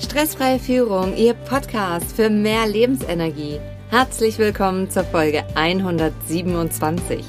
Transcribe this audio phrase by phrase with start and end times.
[0.00, 3.58] Stressfreie Führung, Ihr Podcast für mehr Lebensenergie.
[3.90, 7.24] Herzlich willkommen zur Folge 127.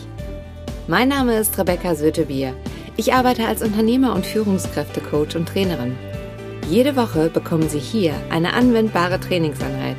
[0.87, 2.53] Mein Name ist Rebecca Sötebier.
[2.95, 5.97] Ich arbeite als Unternehmer und Führungskräftecoach und Trainerin.
[6.69, 9.97] Jede Woche bekommen Sie hier eine anwendbare Trainingseinheit.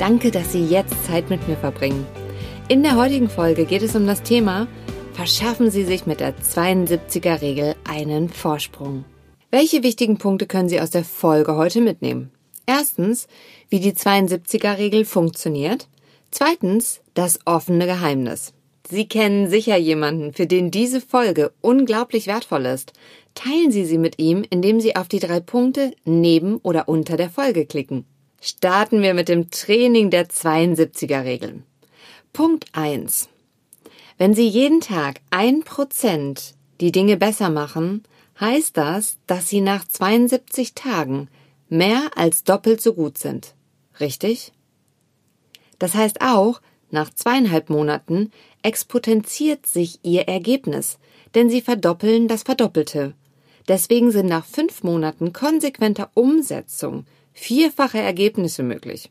[0.00, 2.04] Danke, dass Sie jetzt Zeit mit mir verbringen.
[2.66, 4.66] In der heutigen Folge geht es um das Thema
[5.12, 9.04] Verschaffen Sie sich mit der 72er Regel einen Vorsprung.
[9.54, 12.30] Welche wichtigen Punkte können Sie aus der Folge heute mitnehmen?
[12.64, 13.28] Erstens,
[13.68, 15.88] wie die 72er-Regel funktioniert.
[16.30, 18.54] Zweitens, das offene Geheimnis.
[18.88, 22.94] Sie kennen sicher jemanden, für den diese Folge unglaublich wertvoll ist.
[23.34, 27.28] Teilen Sie sie mit ihm, indem Sie auf die drei Punkte neben oder unter der
[27.28, 28.06] Folge klicken.
[28.40, 31.64] Starten wir mit dem Training der 72er-Regeln.
[32.32, 33.28] Punkt 1.
[34.16, 38.02] Wenn Sie jeden Tag ein Prozent die Dinge besser machen,
[38.42, 41.28] heißt das, dass sie nach 72 Tagen
[41.68, 43.54] mehr als doppelt so gut sind.
[44.00, 44.52] Richtig?
[45.78, 50.98] Das heißt auch, nach zweieinhalb Monaten expotenziert sich ihr Ergebnis,
[51.34, 53.14] denn sie verdoppeln das Verdoppelte.
[53.68, 59.10] Deswegen sind nach fünf Monaten konsequenter Umsetzung vierfache Ergebnisse möglich.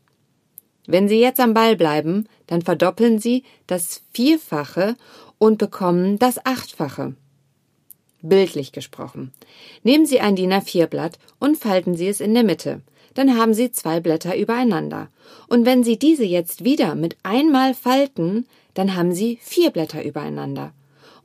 [0.86, 4.96] Wenn Sie jetzt am Ball bleiben, dann verdoppeln Sie das Vierfache
[5.38, 7.14] und bekommen das Achtfache
[8.22, 9.32] bildlich gesprochen.
[9.82, 12.80] Nehmen Sie ein DIN A4-Blatt und falten Sie es in der Mitte.
[13.14, 15.08] Dann haben Sie zwei Blätter übereinander.
[15.48, 20.72] Und wenn Sie diese jetzt wieder mit einmal falten, dann haben Sie vier Blätter übereinander.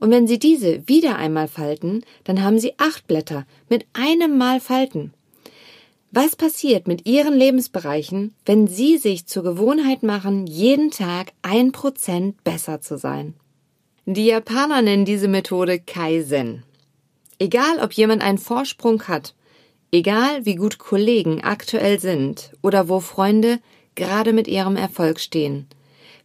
[0.00, 4.60] Und wenn Sie diese wieder einmal falten, dann haben Sie acht Blätter mit einem Mal
[4.60, 5.12] falten.
[6.10, 12.42] Was passiert mit Ihren Lebensbereichen, wenn Sie sich zur Gewohnheit machen, jeden Tag ein Prozent
[12.44, 13.34] besser zu sein?
[14.06, 16.62] Die Japaner nennen diese Methode Kaizen.
[17.38, 19.34] Egal, ob jemand einen Vorsprung hat,
[19.92, 23.60] egal wie gut Kollegen aktuell sind oder wo Freunde
[23.94, 25.68] gerade mit ihrem Erfolg stehen,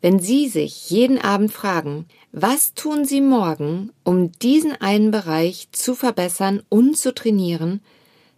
[0.01, 5.95] wenn Sie sich jeden Abend fragen, was tun Sie morgen, um diesen einen Bereich zu
[5.95, 7.81] verbessern und zu trainieren,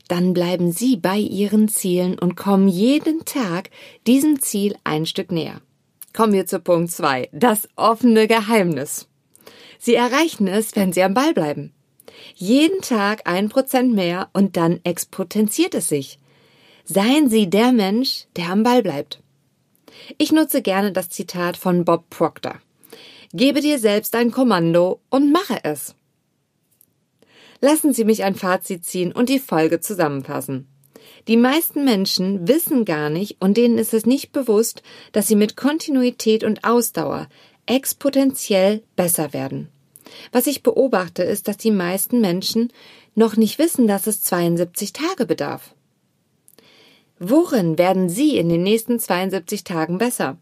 [0.08, 3.72] dann bleiben Sie bei Ihren Zielen und kommen jeden Tag
[4.06, 5.60] diesem Ziel ein Stück näher.
[6.14, 9.08] Kommen wir zu Punkt zwei: Das offene Geheimnis.
[9.80, 11.74] Sie erreichen es, wenn Sie am Ball bleiben.
[12.36, 16.20] Jeden Tag ein Prozent mehr und dann expotenziert es sich.
[16.84, 19.22] Seien Sie der Mensch, der am Ball bleibt.
[20.18, 22.60] Ich nutze gerne das Zitat von Bob Proctor.
[23.34, 25.96] Gebe dir selbst ein Kommando und mache es.
[27.60, 30.68] Lassen Sie mich ein Fazit ziehen und die Folge zusammenfassen.
[31.28, 35.56] Die meisten Menschen wissen gar nicht und denen ist es nicht bewusst, dass sie mit
[35.56, 37.28] Kontinuität und Ausdauer
[37.66, 39.70] exponentiell besser werden.
[40.32, 42.72] Was ich beobachte, ist, dass die meisten Menschen
[43.16, 45.74] noch nicht wissen, dass es 72 Tage bedarf.
[47.20, 50.38] Worin werden Sie in den nächsten 72 Tagen besser?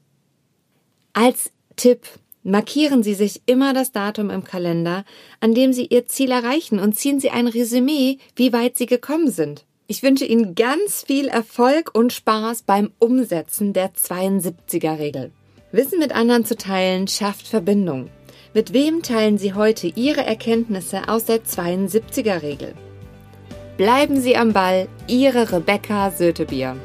[1.13, 2.01] Als Tipp
[2.41, 5.05] markieren Sie sich immer das Datum im Kalender,
[5.39, 9.29] an dem Sie Ihr Ziel erreichen und ziehen Sie ein Resümee, wie weit Sie gekommen
[9.29, 9.65] sind.
[9.85, 15.31] Ich wünsche Ihnen ganz viel Erfolg und Spaß beim Umsetzen der 72er Regel.
[15.71, 18.09] Wissen mit anderen zu teilen schafft Verbindung.
[18.55, 22.75] Mit wem teilen Sie heute Ihre Erkenntnisse aus der 72er Regel?
[23.77, 26.75] Bleiben Sie am Ball, Ihre Rebecca Sötebier.